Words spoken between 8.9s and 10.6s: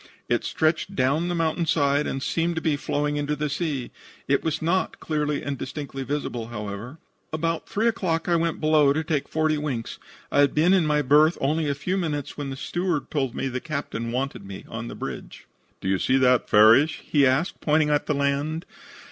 to take forty winks. I had